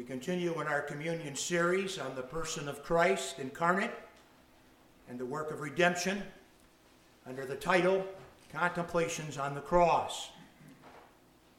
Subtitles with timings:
[0.00, 3.92] We continue in our communion series on the person of Christ incarnate
[5.10, 6.22] and the work of redemption
[7.26, 8.06] under the title
[8.50, 10.30] Contemplations on the Cross.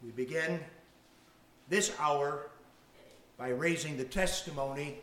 [0.04, 0.60] We begin
[1.70, 2.50] this hour
[3.38, 4.98] by raising the testimony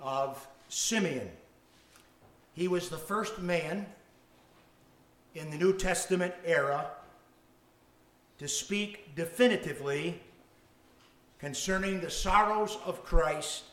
[0.00, 1.28] of Simeon.
[2.54, 3.84] He was the first man
[5.34, 6.92] in the New Testament era
[8.38, 10.18] to speak definitively
[11.44, 13.64] concerning the sorrows of Christ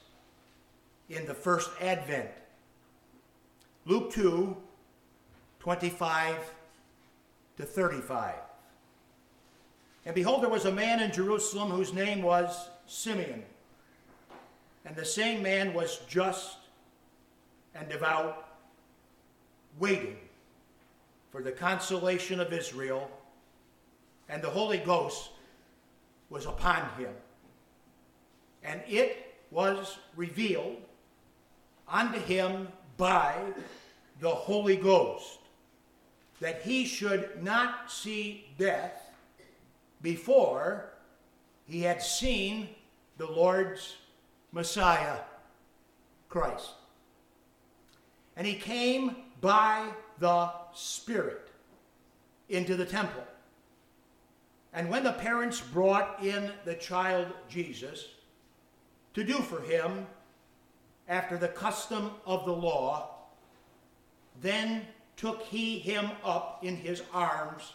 [1.09, 2.27] in the first advent.
[3.85, 4.57] Luke 2
[5.61, 6.35] 25
[7.55, 8.35] to 35.
[10.05, 13.43] And behold, there was a man in Jerusalem whose name was Simeon.
[14.83, 16.57] And the same man was just
[17.73, 18.49] and devout,
[19.79, 20.17] waiting
[21.31, 23.09] for the consolation of Israel,
[24.27, 25.29] and the Holy Ghost
[26.29, 27.13] was upon him.
[28.63, 30.77] And it was revealed
[31.87, 33.35] unto him by
[34.19, 35.39] the Holy Ghost
[36.39, 39.11] that he should not see death
[40.01, 40.91] before
[41.65, 42.69] he had seen
[43.17, 43.97] the Lord's
[44.51, 45.19] Messiah,
[46.29, 46.71] Christ.
[48.35, 51.49] And he came by the Spirit
[52.49, 53.23] into the temple.
[54.73, 58.07] And when the parents brought in the child Jesus
[59.13, 60.07] to do for him
[61.07, 63.09] after the custom of the law,
[64.41, 64.85] then
[65.17, 67.73] took he him up in his arms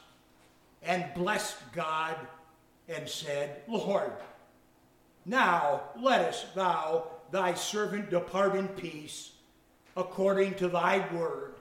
[0.82, 2.16] and blessed God
[2.88, 4.12] and said, Lord,
[5.24, 9.32] now lettest thou thy servant depart in peace
[9.96, 11.54] according to thy word.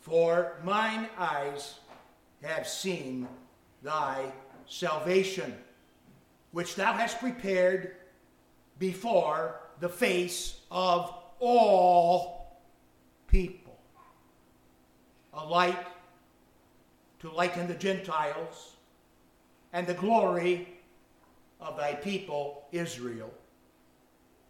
[0.00, 1.80] For mine eyes
[2.42, 3.28] have seen
[3.82, 4.32] thy
[4.66, 5.54] salvation,
[6.52, 7.96] which thou hast prepared
[8.78, 12.60] before the face of all
[13.26, 13.78] people.
[15.34, 15.86] A light
[17.20, 18.76] to lighten the Gentiles
[19.72, 20.68] and the glory
[21.60, 23.32] of thy people Israel.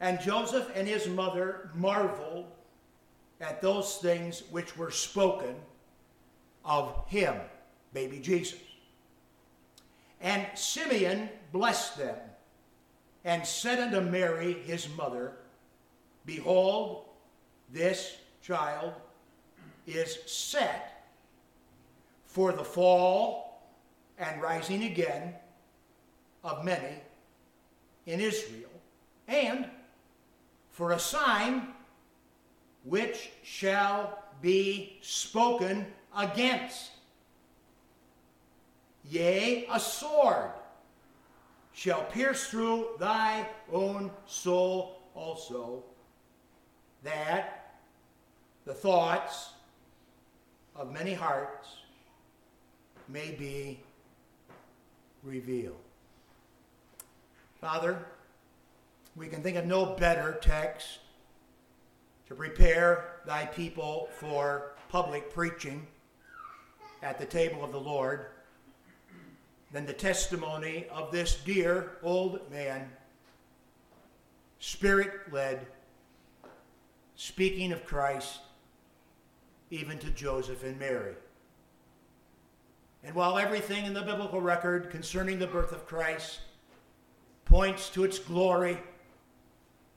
[0.00, 2.46] And Joseph and his mother marveled
[3.40, 5.54] at those things which were spoken
[6.64, 7.34] of him,
[7.92, 8.60] baby Jesus.
[10.20, 12.16] And Simeon blessed them
[13.24, 15.32] and said unto Mary his mother,
[16.24, 17.04] Behold,
[17.70, 18.92] this child
[19.86, 21.04] is set
[22.26, 23.62] for the fall
[24.18, 25.34] and rising again
[26.44, 26.96] of many
[28.06, 28.70] in Israel,
[29.26, 29.66] and
[30.70, 31.68] for a sign
[32.84, 35.86] which shall be spoken
[36.16, 36.92] against.
[39.10, 40.50] Yea, a sword
[41.78, 45.84] shall pierce through thy own soul also,
[47.04, 47.76] that
[48.64, 49.50] the thoughts
[50.74, 51.68] of many hearts
[53.08, 53.78] may be
[55.22, 55.78] revealed.
[57.60, 58.04] Father,
[59.14, 60.98] we can think of no better text
[62.26, 65.86] to prepare thy people for public preaching
[67.04, 68.26] at the table of the Lord
[69.72, 72.90] than the testimony of this dear old man,
[74.58, 75.66] spirit led,
[77.16, 78.40] speaking of Christ
[79.70, 81.14] even to Joseph and Mary.
[83.04, 86.40] And while everything in the biblical record concerning the birth of Christ
[87.44, 88.78] points to its glory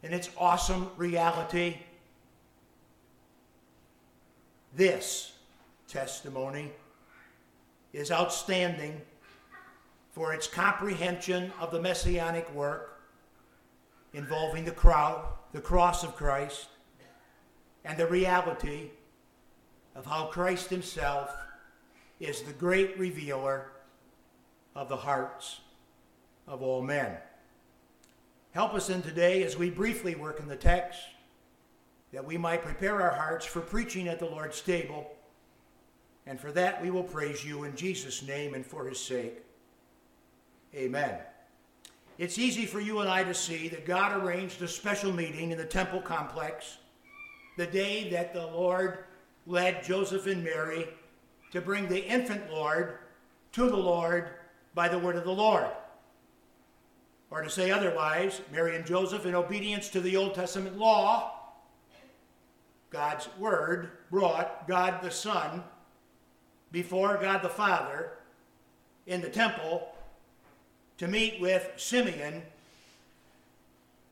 [0.03, 1.77] and its awesome reality,
[4.75, 5.33] this
[5.87, 6.71] testimony
[7.93, 9.01] is outstanding
[10.11, 13.01] for its comprehension of the messianic work
[14.13, 16.67] involving the crowd, the cross of Christ,
[17.85, 18.91] and the reality
[19.95, 21.35] of how Christ himself
[22.19, 23.71] is the great revealer
[24.75, 25.61] of the hearts
[26.47, 27.17] of all men.
[28.51, 30.99] Help us in today as we briefly work in the text
[32.11, 35.09] that we might prepare our hearts for preaching at the Lord's table.
[36.25, 39.41] And for that we will praise you in Jesus' name and for his sake.
[40.75, 41.17] Amen.
[42.17, 45.57] It's easy for you and I to see that God arranged a special meeting in
[45.57, 46.77] the temple complex
[47.57, 48.99] the day that the Lord
[49.45, 50.87] led Joseph and Mary
[51.51, 52.99] to bring the infant Lord
[53.51, 54.29] to the Lord
[54.73, 55.67] by the word of the Lord.
[57.29, 61.33] Or to say otherwise, Mary and Joseph, in obedience to the Old Testament law,
[62.89, 65.63] God's Word brought God the Son
[66.71, 68.11] before God the Father
[69.07, 69.87] in the temple
[71.01, 72.43] to meet with Simeon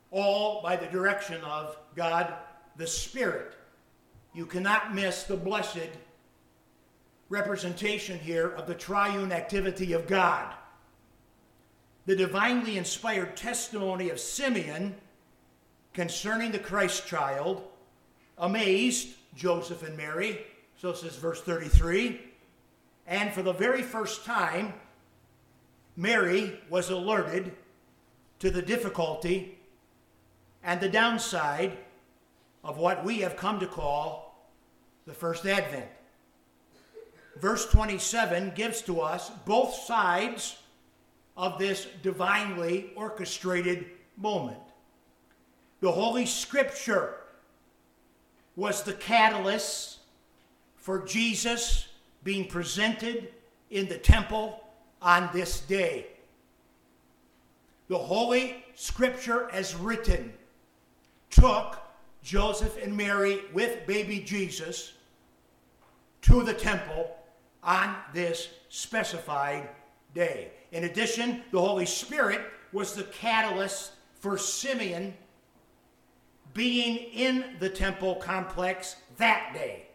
[0.10, 2.34] all by the direction of God
[2.78, 3.54] the Spirit.
[4.34, 5.90] You cannot miss the blessed
[7.30, 10.52] representation here of the triune activity of God.
[12.08, 14.96] The divinely inspired testimony of Simeon
[15.94, 17.62] concerning the Christ child
[18.40, 20.40] amazed Joseph and Mary,
[20.76, 22.20] so says verse 33.
[23.06, 24.74] And for the very first time,
[26.00, 27.52] Mary was alerted
[28.40, 29.58] to the difficulty
[30.64, 31.78] and the downside
[32.64, 34.50] of what we have come to call
[35.06, 35.90] the first advent.
[37.42, 40.56] Verse 27 gives to us both sides
[41.36, 44.58] of this divinely orchestrated moment.
[45.82, 47.16] The Holy Scripture
[48.56, 49.98] was the catalyst
[50.78, 51.90] for Jesus
[52.24, 53.34] being presented
[53.70, 54.64] in the temple
[55.02, 56.08] on this day.
[57.88, 60.34] The Holy Scripture, as written,
[61.30, 61.80] took
[62.24, 64.94] Joseph and Mary with baby Jesus
[66.22, 67.16] to the temple
[67.64, 69.70] on this specified
[70.14, 70.52] day.
[70.72, 72.42] In addition, the Holy Spirit
[72.72, 75.14] was the catalyst for Simeon
[76.54, 79.86] being in the temple complex that day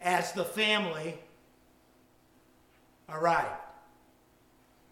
[0.00, 1.18] as the family
[3.12, 3.48] arrived.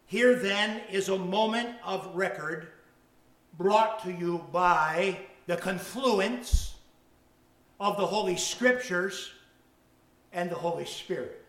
[0.06, 2.68] Here then is a moment of record
[3.56, 6.74] brought to you by the confluence
[7.78, 9.30] of the Holy Scriptures
[10.32, 11.44] and the Holy Spirit.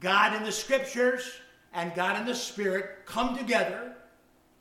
[0.00, 1.32] God in the Scriptures
[1.72, 3.94] and God in the Spirit come together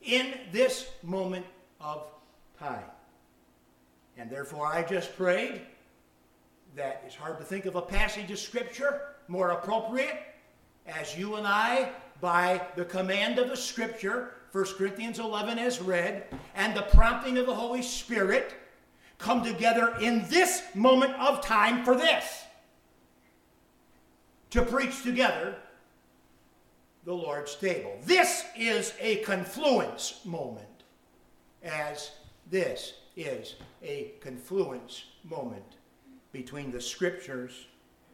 [0.01, 1.45] in this moment
[1.79, 2.06] of
[2.59, 2.83] time.
[4.17, 5.61] And therefore, I just prayed
[6.75, 10.17] that it's hard to think of a passage of Scripture more appropriate
[10.89, 11.91] as you and I,
[12.21, 16.25] by the command of the Scripture, 1 Corinthians 11 as read,
[16.56, 18.53] and the prompting of the Holy Spirit,
[19.18, 22.44] come together in this moment of time for this
[24.50, 25.56] to preach together
[27.06, 27.97] the Lord's table.
[28.03, 30.65] This is a confluence moment,
[31.63, 32.12] as
[32.50, 35.77] this is a confluence moment
[36.31, 37.68] between the scriptures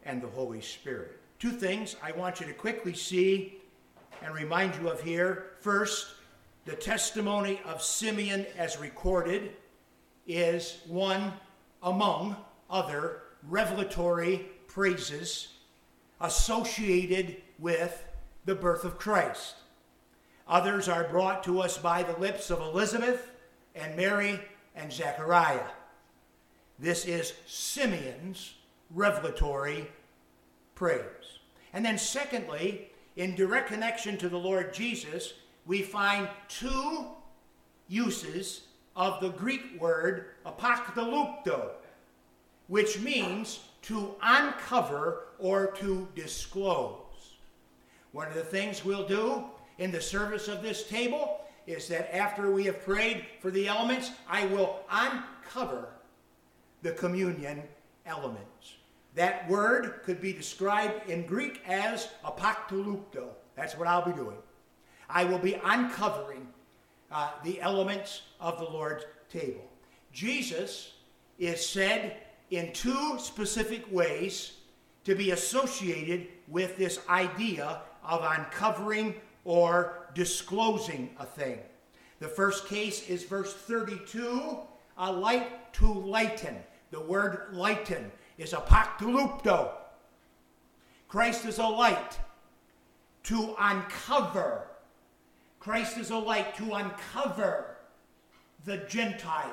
[0.04, 1.18] and the Holy Spirit.
[1.38, 3.58] Two things I want you to quickly see
[4.22, 5.52] and remind you of here.
[5.60, 6.14] First,
[6.64, 9.52] the testimony of Simeon as recorded
[10.26, 11.34] is one
[11.82, 12.36] among
[12.70, 15.48] other revelatory praises
[16.20, 18.02] associated with
[18.46, 19.56] the birth of Christ.
[20.48, 23.30] Others are brought to us by the lips of Elizabeth
[23.74, 24.40] and Mary
[24.74, 25.66] and Zechariah.
[26.78, 28.54] This is Simeon's
[28.90, 29.88] revelatory
[30.76, 31.40] praise.
[31.72, 35.34] And then, secondly, in direct connection to the Lord Jesus,
[35.66, 37.06] we find two
[37.88, 38.62] uses
[38.94, 41.70] of the Greek word apocalypto,
[42.68, 47.36] which means to uncover or to disclose.
[48.12, 49.44] One of the things we'll do
[49.78, 54.12] in the service of this table is that after we have prayed for the elements,
[54.28, 55.88] I will uncover
[56.82, 57.62] the communion
[58.06, 58.75] elements.
[59.16, 63.30] That word could be described in Greek as apocalypto.
[63.56, 64.36] That's what I'll be doing.
[65.08, 66.46] I will be uncovering
[67.10, 69.64] uh, the elements of the Lord's table.
[70.12, 70.92] Jesus
[71.38, 72.18] is said
[72.50, 74.52] in two specific ways
[75.04, 79.14] to be associated with this idea of uncovering
[79.44, 81.58] or disclosing a thing.
[82.20, 84.58] The first case is verse 32
[84.98, 86.56] a light to lighten.
[86.90, 89.70] The word lighten is a apocalypto.
[91.08, 92.18] Christ is a light
[93.24, 94.68] to uncover.
[95.60, 97.76] Christ is a light to uncover
[98.64, 99.52] the Gentiles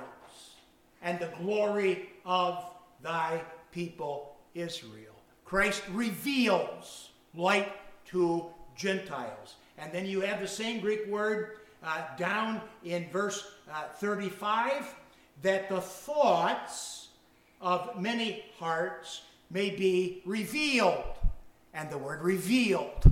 [1.01, 2.65] and the glory of
[3.01, 5.13] thy people Israel.
[5.45, 7.71] Christ reveals light
[8.07, 9.55] to Gentiles.
[9.77, 14.95] And then you have the same Greek word uh, down in verse uh, 35
[15.41, 17.02] that the thoughts
[17.63, 21.05] of many hearts may be revealed.
[21.73, 23.11] And the word revealed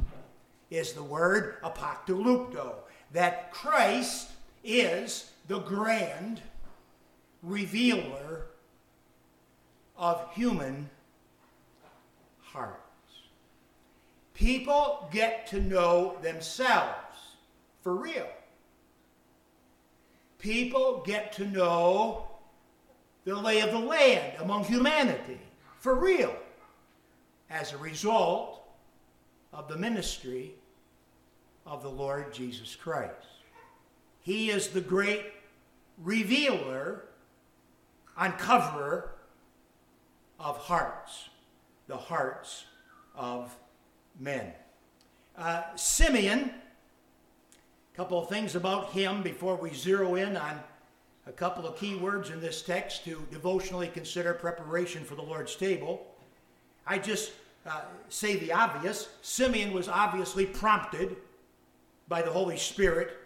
[0.69, 2.73] is the word apocalypto,
[3.13, 4.29] that Christ
[4.63, 6.41] is the grand
[7.41, 8.45] revealer
[9.97, 10.89] of human
[12.41, 12.77] hearts.
[14.33, 17.17] People get to know themselves
[17.81, 18.27] for real.
[20.39, 22.30] People get to know
[23.23, 25.39] the lay of the land among humanity
[25.79, 26.35] for real
[27.49, 28.63] as a result
[29.53, 30.53] of the ministry
[31.65, 33.27] of the Lord Jesus Christ.
[34.21, 35.25] He is the great
[35.97, 37.05] revealer,
[38.17, 39.11] uncoverer
[40.39, 41.29] of hearts,
[41.87, 42.65] the hearts
[43.15, 43.55] of
[44.19, 44.53] men.
[45.37, 46.51] Uh, Simeon,
[47.93, 50.59] a couple of things about him before we zero in on
[51.31, 55.55] a couple of key words in this text to devotionally consider preparation for the Lord's
[55.55, 56.05] table.
[56.85, 57.31] I just
[57.65, 59.07] uh, say the obvious.
[59.21, 61.15] Simeon was obviously prompted
[62.09, 63.17] by the Holy Spirit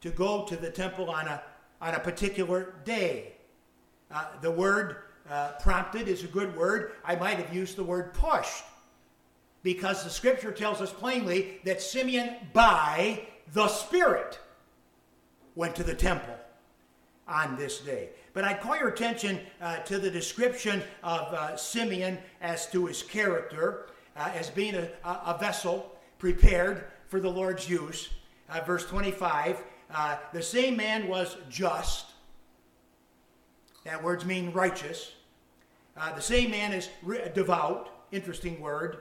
[0.00, 1.42] to go to the temple on a,
[1.82, 3.34] on a particular day.
[4.10, 4.96] Uh, the word
[5.30, 6.92] uh, prompted is a good word.
[7.04, 8.64] I might have used the word pushed
[9.62, 14.38] because the scripture tells us plainly that Simeon, by the Spirit,
[15.54, 16.34] went to the temple
[17.30, 18.10] on this day.
[18.34, 23.02] But I'd call your attention uh, to the description of uh, Simeon as to his
[23.02, 28.10] character, uh, as being a, a, vessel prepared for the Lord's use.
[28.48, 32.06] Uh, verse 25 uh, the same man was just.
[33.84, 35.12] That words mean righteous.
[35.96, 37.90] Uh, the same man is re- devout.
[38.12, 38.98] Interesting word.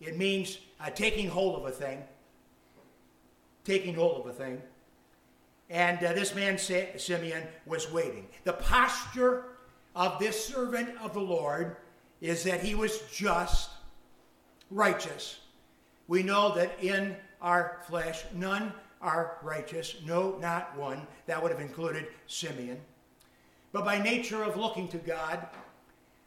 [0.00, 0.58] It means
[0.94, 2.02] taking hold of a thing.
[3.64, 4.62] Taking hold of a thing.
[5.68, 8.26] And uh, this man, Simeon, was waiting.
[8.44, 9.44] The posture
[9.94, 11.76] of this servant of the Lord
[12.20, 13.70] is that he was just,
[14.70, 15.40] righteous.
[16.08, 21.06] We know that in our flesh, none are righteous, no, not one.
[21.26, 22.78] That would have included Simeon.
[23.72, 25.46] But by nature of looking to God,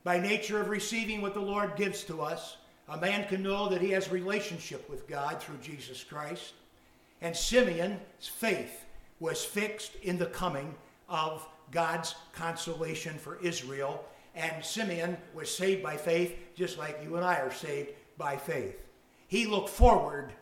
[0.04, 3.82] by nature of receiving what the Lord gives to us, a man can know that
[3.82, 6.54] he has relationship with God through Jesus Christ.
[7.22, 8.86] And Simeon's faith
[9.20, 10.76] was fixed in the coming
[11.08, 14.06] of God's consolation for Israel.
[14.36, 18.76] And Simeon was saved by faith, just like you and I are saved by faith.
[19.28, 20.34] He looked forward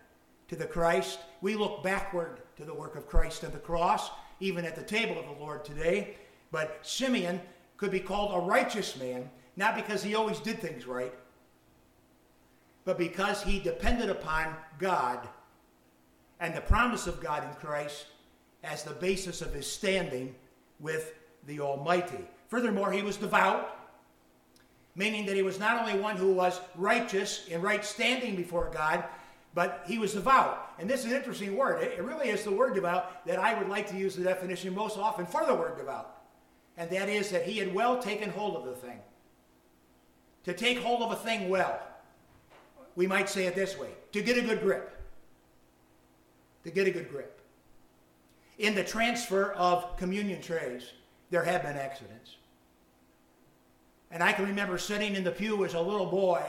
[0.48, 1.20] to the Christ.
[1.42, 5.20] We look backward to the work of Christ and the cross, even at the table
[5.20, 6.16] of the Lord today.
[6.52, 7.42] But Simeon
[7.78, 11.14] could be called a righteous man, not because he always did things right,
[12.86, 15.28] but because he depended upon God
[16.40, 18.06] and the promise of God in Christ
[18.64, 20.36] as the basis of his standing
[20.80, 21.14] with
[21.46, 22.28] the Almighty.
[22.48, 23.78] Furthermore, he was devout,
[24.96, 29.04] meaning that he was not only one who was righteous in right standing before God,
[29.54, 30.72] but he was devout.
[30.80, 31.82] And this is an interesting word.
[31.82, 34.98] It really is the word devout that I would like to use the definition most
[34.98, 36.16] often for the word devout.
[36.78, 39.00] And that is that he had well taken hold of the thing.
[40.44, 41.80] To take hold of a thing well.
[42.96, 44.96] We might say it this way to get a good grip.
[46.64, 47.37] To get a good grip.
[48.58, 50.92] In the transfer of communion trays,
[51.30, 52.38] there have been accidents.
[54.10, 56.44] And I can remember sitting in the pew as a little boy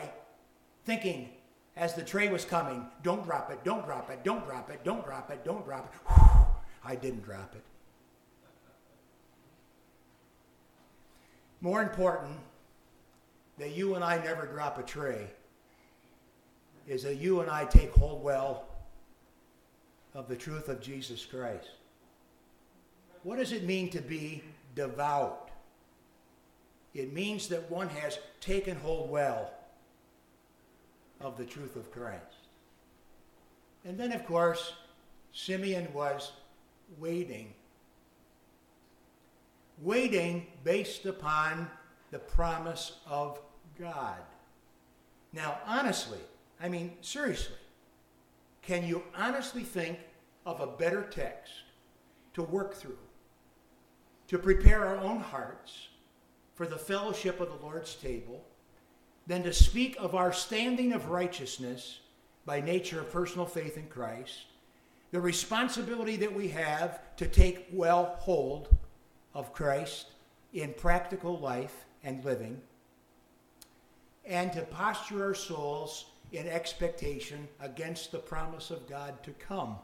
[0.84, 1.28] thinking,
[1.76, 5.04] as the tray was coming, don't drop it, don't drop it, don't drop it, don't
[5.04, 6.12] drop it, don't drop it.
[6.12, 6.46] Whew,
[6.84, 7.62] I didn't drop it.
[11.60, 12.38] More important
[13.58, 15.26] that you and I never drop a tray
[16.86, 18.64] is that you and I take hold well
[20.14, 21.70] of the truth of Jesus Christ.
[23.28, 24.42] What does it mean to be
[24.74, 25.50] devout?
[26.94, 29.50] It means that one has taken hold well
[31.20, 32.46] of the truth of Christ.
[33.84, 34.72] And then, of course,
[35.34, 36.32] Simeon was
[36.98, 37.52] waiting.
[39.82, 41.70] Waiting based upon
[42.10, 43.38] the promise of
[43.78, 44.22] God.
[45.34, 46.20] Now, honestly,
[46.62, 47.56] I mean, seriously,
[48.62, 49.98] can you honestly think
[50.46, 51.52] of a better text
[52.32, 52.96] to work through
[54.28, 55.88] to prepare our own hearts
[56.54, 58.44] for the fellowship of the Lord's table
[59.26, 62.00] than to speak of our standing of righteousness
[62.44, 64.46] by nature of personal faith in Christ,
[65.10, 68.74] the responsibility that we have to take well hold
[69.34, 70.12] of Christ
[70.52, 72.60] in practical life and living,
[74.24, 79.76] and to posture our souls in expectation against the promise of God to come.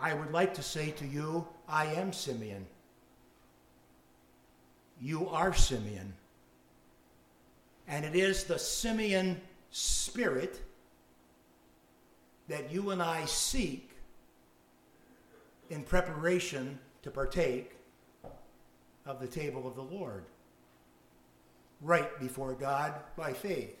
[0.00, 2.66] I would like to say to you, I am Simeon.
[5.00, 6.12] You are Simeon.
[7.88, 9.40] And it is the Simeon
[9.70, 10.60] spirit
[12.46, 13.90] that you and I seek
[15.68, 17.72] in preparation to partake
[19.04, 20.24] of the table of the Lord,
[21.80, 23.76] right before God by faith,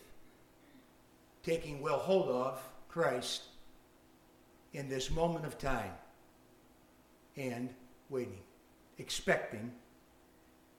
[1.42, 3.42] taking well hold of Christ
[4.72, 5.92] in this moment of time
[7.38, 7.68] and
[8.10, 8.40] waiting,
[8.98, 9.70] expecting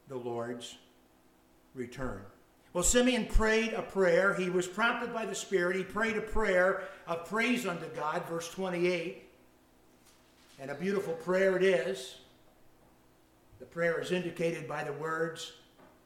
[0.07, 0.75] the Lord's
[1.73, 2.21] return.
[2.73, 4.33] Well, Simeon prayed a prayer.
[4.33, 5.75] He was prompted by the Spirit.
[5.75, 9.23] He prayed a prayer of praise unto God, verse 28.
[10.59, 12.17] And a beautiful prayer it is.
[13.59, 15.53] The prayer is indicated by the words,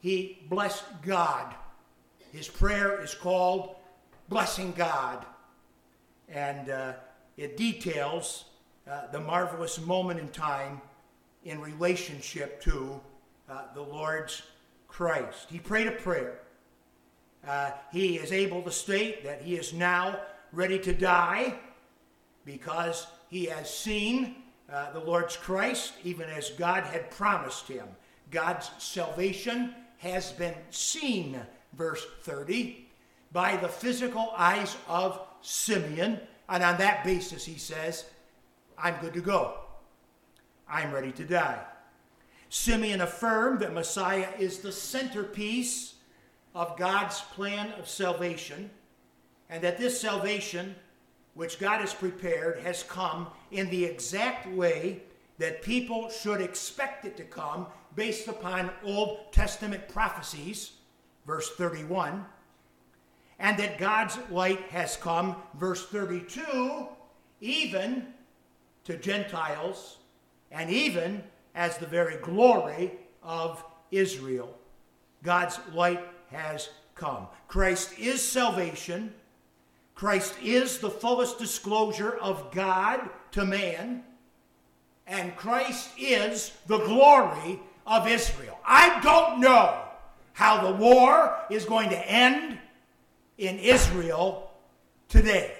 [0.00, 1.54] He blessed God.
[2.32, 3.76] His prayer is called
[4.28, 5.24] Blessing God.
[6.28, 6.92] And uh,
[7.36, 8.46] it details
[8.90, 10.80] uh, the marvelous moment in time
[11.44, 13.00] in relationship to
[13.48, 14.42] uh, the Lord's
[14.88, 15.46] Christ.
[15.50, 16.40] He prayed a prayer.
[17.46, 20.18] Uh, he is able to state that he is now
[20.52, 21.54] ready to die
[22.44, 24.36] because he has seen
[24.72, 27.86] uh, the Lord's Christ, even as God had promised him.
[28.30, 31.40] God's salvation has been seen,
[31.74, 32.86] verse 30,
[33.32, 36.20] by the physical eyes of Simeon.
[36.48, 38.04] And on that basis, he says,
[38.78, 39.58] I'm good to go.
[40.68, 41.62] I'm ready to die.
[42.48, 45.94] Simeon affirmed that Messiah is the centerpiece
[46.54, 48.70] of God's plan of salvation,
[49.50, 50.76] and that this salvation,
[51.34, 55.02] which God has prepared, has come in the exact way
[55.38, 57.66] that people should expect it to come
[57.96, 60.72] based upon Old Testament prophecies,
[61.26, 62.24] verse 31,
[63.38, 66.88] and that God's light has come, verse 32,
[67.40, 68.06] even
[68.84, 69.98] to Gentiles,
[70.50, 71.22] and even
[71.54, 74.56] as the very glory of Israel.
[75.22, 76.00] God's light
[76.30, 77.26] has come.
[77.48, 79.14] Christ is salvation.
[79.94, 84.02] Christ is the fullest disclosure of God to man.
[85.06, 88.58] And Christ is the glory of Israel.
[88.66, 89.80] I don't know
[90.32, 92.58] how the war is going to end
[93.38, 94.50] in Israel
[95.08, 95.52] today,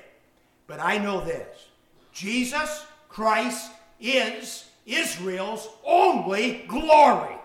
[0.67, 1.67] but I know this
[2.13, 7.37] Jesus Christ is Israel's only glory.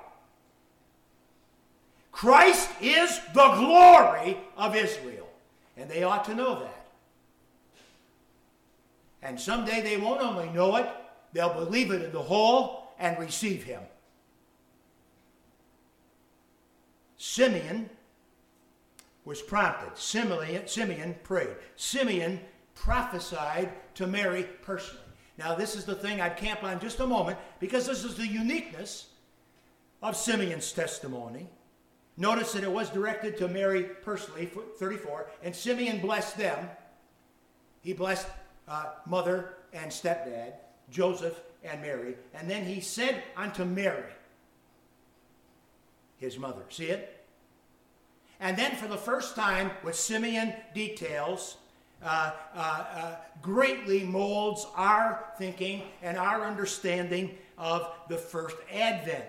[2.11, 5.29] Christ is the glory of Israel.
[5.77, 6.87] And they ought to know that.
[9.21, 10.89] And someday they won't only know it,
[11.33, 13.81] they'll believe it in the whole and receive him.
[17.17, 17.91] Simeon
[19.23, 19.95] was prompted.
[19.95, 21.55] Simeon, Simeon prayed.
[21.75, 22.39] Simeon
[22.73, 25.03] prophesied to Mary personally.
[25.39, 28.27] Now, this is the thing I'd camp on just a moment because this is the
[28.27, 29.07] uniqueness
[30.01, 31.47] of Simeon's testimony.
[32.17, 36.69] Notice that it was directed to Mary personally, 34, and Simeon blessed them.
[37.79, 38.27] He blessed
[38.67, 40.55] uh, mother and stepdad,
[40.91, 42.15] Joseph and Mary.
[42.33, 44.11] And then he said unto Mary,
[46.17, 46.63] his mother.
[46.67, 47.25] See it?
[48.41, 51.55] And then for the first time, with Simeon details,
[52.01, 59.25] uh, uh, uh, greatly molds our thinking and our understanding of the first advent.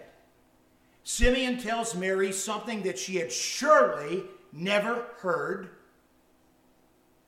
[1.02, 5.70] Simeon tells Mary something that she had surely never heard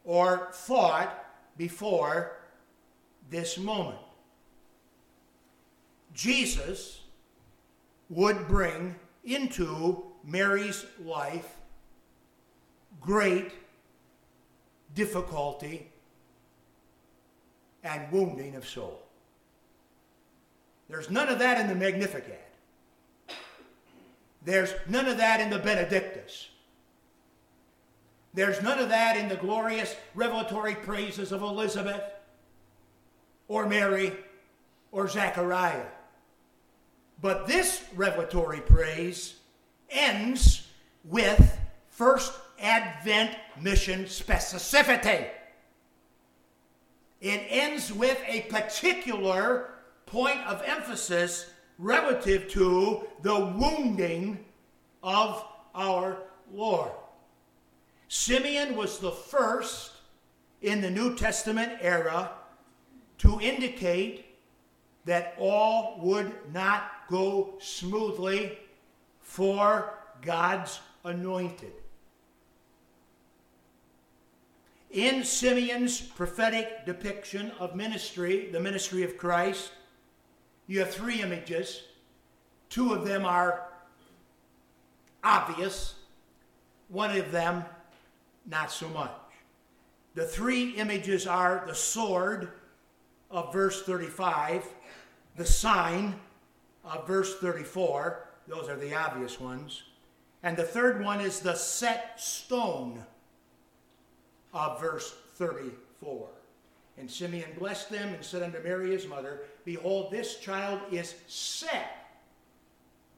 [0.04, 1.24] or thought
[1.56, 2.36] before
[3.30, 3.98] this moment.
[6.14, 7.00] Jesus
[8.10, 11.56] would bring into Mary's life
[13.00, 13.52] great
[14.94, 15.90] difficulty
[17.84, 19.02] and wounding of soul.
[20.88, 22.48] There's none of that in the Magnificat.
[24.44, 26.48] There's none of that in the Benedictus.
[28.34, 32.02] There's none of that in the glorious revelatory praises of Elizabeth
[33.48, 34.12] or Mary
[34.90, 35.86] or Zechariah.
[37.20, 39.34] But this revelatory praise
[39.90, 40.66] ends
[41.04, 41.58] with
[41.90, 45.28] first Advent mission specificity.
[47.20, 49.74] It ends with a particular
[50.06, 54.44] point of emphasis relative to the wounding
[55.02, 55.44] of
[55.74, 56.18] our
[56.52, 56.92] Lord.
[58.08, 59.92] Simeon was the first
[60.60, 62.30] in the New Testament era
[63.18, 64.26] to indicate
[65.04, 68.58] that all would not go smoothly
[69.20, 71.72] for God's anointed.
[74.92, 79.72] In Simeon's prophetic depiction of ministry, the ministry of Christ,
[80.66, 81.84] you have three images.
[82.68, 83.68] Two of them are
[85.24, 85.94] obvious,
[86.88, 87.64] one of them,
[88.46, 89.10] not so much.
[90.14, 92.50] The three images are the sword
[93.30, 94.66] of verse 35,
[95.36, 96.16] the sign
[96.84, 99.84] of verse 34, those are the obvious ones,
[100.42, 103.06] and the third one is the set stone
[104.52, 106.28] of verse 34.
[106.98, 112.08] And Simeon blessed them and said unto Mary his mother, Behold, this child is set,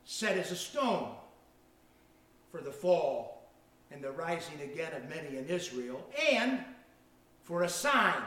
[0.04, 1.10] set as a stone
[2.50, 3.48] for the fall
[3.90, 6.60] and the rising again of many in Israel, and
[7.42, 8.22] for a sign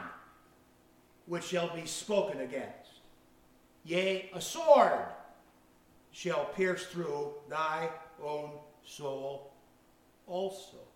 [1.26, 3.00] which shall be spoken against.
[3.84, 5.04] Yea, a sword
[6.12, 7.88] shall pierce through thy
[8.22, 8.50] own
[8.84, 9.52] soul
[10.26, 10.87] also.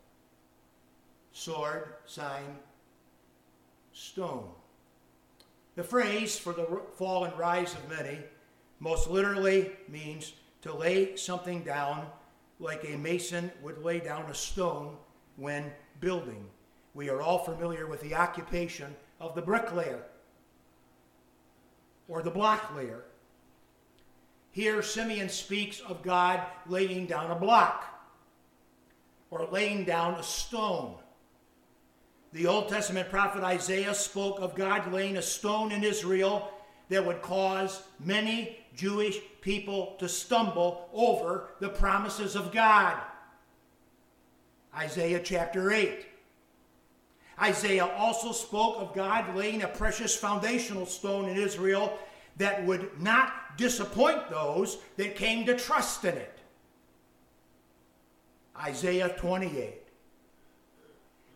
[1.33, 2.59] Sword, sign,
[3.93, 4.49] stone.
[5.75, 8.19] The phrase for the fall and rise of many
[8.81, 12.07] most literally means to lay something down
[12.61, 14.97] like a mason would lay down a stone
[15.37, 16.45] when building.
[16.95, 20.03] We are all familiar with the occupation of the bricklayer
[22.09, 23.03] or the block layer.
[24.51, 27.85] Here, Simeon speaks of God laying down a block
[29.31, 30.97] or laying down a stone.
[32.33, 36.51] The Old Testament prophet Isaiah spoke of God laying a stone in Israel
[36.89, 42.97] that would cause many Jewish people to stumble over the promises of God.
[44.75, 46.07] Isaiah chapter 8.
[47.41, 51.99] Isaiah also spoke of God laying a precious foundational stone in Israel
[52.39, 56.39] that would not disappoint those that came to trust in it.
[58.59, 59.82] Isaiah 28.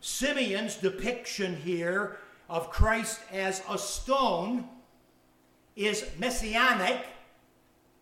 [0.07, 2.15] Simeon's depiction here
[2.49, 4.63] of Christ as a stone
[5.75, 7.05] is messianic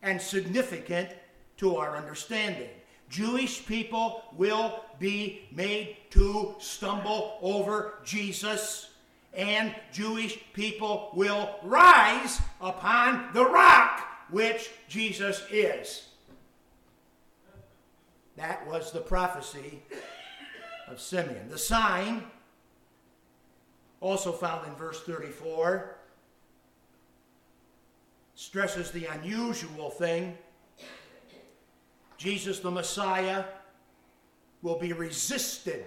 [0.04, 1.10] and significant
[1.58, 2.70] to our understanding.
[3.10, 8.92] Jewish people will be made to stumble over Jesus,
[9.34, 16.10] and Jewish people will rise upon the rock which Jesus is.
[18.38, 19.82] That was the prophecy
[20.88, 21.50] of Simeon.
[21.50, 22.24] The sign,
[24.02, 25.96] also found in verse 34,
[28.36, 30.38] stresses the unusual thing.
[32.18, 33.46] Jesus the Messiah
[34.62, 35.86] will be resisted,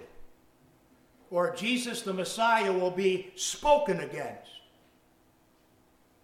[1.31, 4.51] or Jesus the Messiah will be spoken against,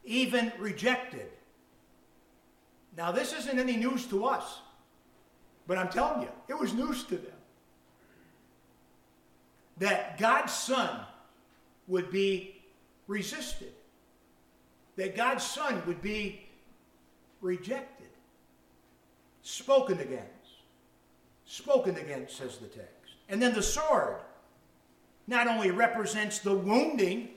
[0.03, 1.27] even rejected.
[2.97, 4.59] Now, this isn't any news to us,
[5.67, 7.33] but I'm telling you, it was news to them.
[9.77, 11.01] That God's Son
[11.88, 12.61] would be
[13.07, 13.73] resisted
[14.95, 16.47] that God's Son would be
[17.41, 18.07] rejected,
[19.41, 20.31] spoken against.
[21.45, 23.13] Spoken against, says the text.
[23.29, 24.17] And then the sword
[25.27, 27.29] not only represents the wounding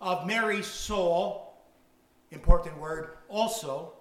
[0.00, 1.54] of Mary's soul,
[2.30, 3.92] important word also,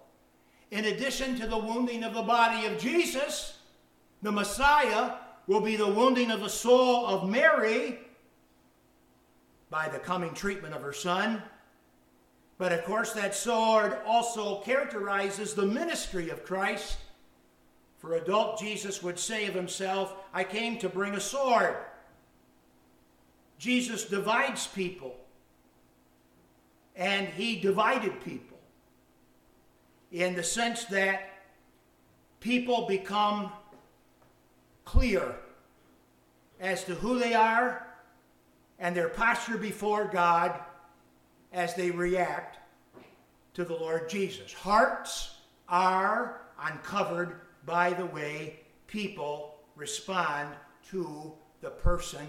[0.72, 3.58] in addition to the wounding of the body of Jesus,
[4.22, 5.14] the Messiah
[5.50, 8.00] will be the wounding of the soul of Mary
[9.70, 11.44] by the coming treatment of her son
[12.60, 16.98] but of course, that sword also characterizes the ministry of Christ.
[18.00, 21.78] For adult Jesus would say of himself, I came to bring a sword.
[23.58, 25.16] Jesus divides people,
[26.98, 28.58] and he divided people
[30.12, 31.30] in the sense that
[32.42, 33.52] people become
[34.90, 35.36] clear
[36.60, 37.86] as to who they are
[38.80, 40.60] and their posture before God
[41.54, 42.58] as they react
[43.54, 44.52] to the Lord Jesus.
[44.52, 45.36] Hearts
[45.68, 50.56] are uncovered by the way people respond
[50.90, 52.26] to the person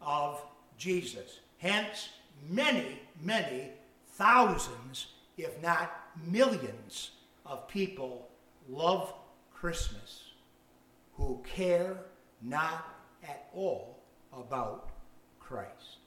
[0.00, 0.40] of
[0.78, 1.40] Jesus.
[1.58, 2.10] Hence,
[2.48, 3.70] many, many
[4.12, 5.90] thousands, if not
[6.24, 7.10] millions,
[7.44, 8.28] of people
[8.68, 9.12] love
[9.52, 10.33] Christmas
[11.16, 11.96] who care
[12.42, 12.88] not
[13.22, 14.90] at all about
[15.38, 15.98] Christ.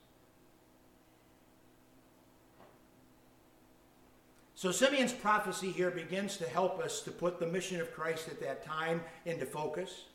[4.56, 8.40] So Simeon's prophecy here begins to help us to put the mission of Christ at
[8.42, 10.06] that time into focus.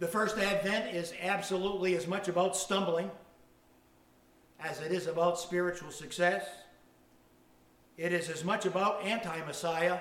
[0.00, 3.10] The first advent is absolutely as much about stumbling
[4.58, 6.48] as it is about spiritual success.
[7.96, 9.98] It is as much about anti Messiah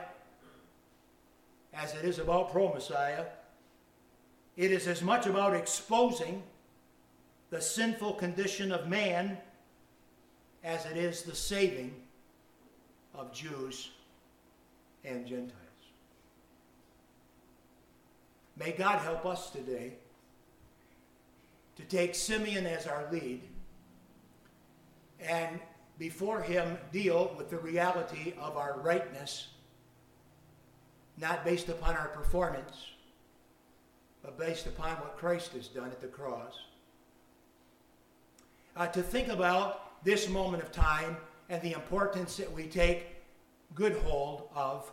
[1.74, 3.26] as it is about pro Messiah.
[4.56, 6.44] It is as much about exposing
[7.50, 9.38] the sinful condition of man
[10.64, 11.94] as it is the saving
[13.14, 13.92] of Jews
[15.04, 15.60] and Gentiles.
[18.58, 19.94] May God help us today
[21.76, 23.42] to take Simeon as our lead
[25.20, 25.60] and
[25.98, 29.48] before him deal with the reality of our rightness,
[31.18, 32.88] not based upon our performance,
[34.22, 36.54] but based upon what Christ has done at the cross.
[38.76, 41.18] Uh, to think about this moment of time
[41.50, 43.08] and the importance that we take
[43.76, 44.92] good hold of,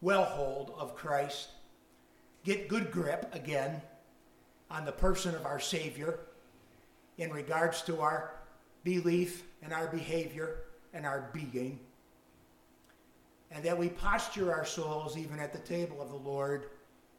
[0.00, 1.48] well hold of Christ,
[2.44, 3.82] get good grip again
[4.70, 6.20] on the person of our Savior
[7.16, 8.34] in regards to our
[8.84, 10.60] belief and our behavior
[10.94, 11.80] and our being.
[13.50, 16.70] And that we posture our souls even at the table of the Lord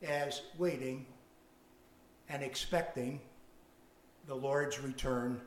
[0.01, 1.05] as waiting
[2.29, 3.19] and expecting
[4.27, 5.41] the Lord's return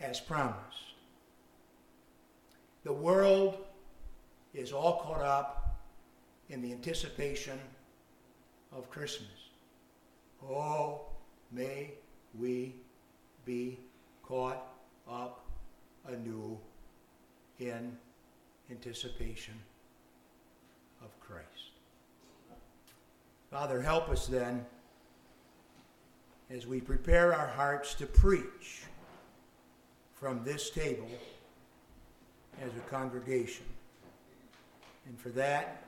[0.00, 0.94] as promised.
[2.84, 3.56] The world
[4.52, 5.80] is all caught up
[6.50, 7.58] in the anticipation
[8.70, 9.30] of Christmas.
[10.46, 11.06] Oh,
[11.50, 11.92] may
[12.38, 12.74] we
[13.46, 13.78] be
[14.22, 14.66] caught
[15.08, 15.46] up
[16.06, 16.58] anew
[17.58, 17.96] in
[18.70, 19.54] anticipation
[21.02, 21.44] of Christ.
[23.50, 24.64] Father, help us then
[26.50, 28.82] as we prepare our hearts to preach
[30.12, 31.08] from this table
[32.62, 33.66] as a congregation.
[35.06, 35.84] And for that,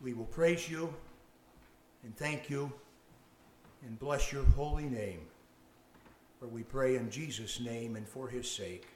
[0.00, 0.92] we will praise you
[2.04, 2.72] and thank you
[3.86, 5.20] and bless your holy name.
[6.38, 8.86] For we pray in Jesus' name and for his sake.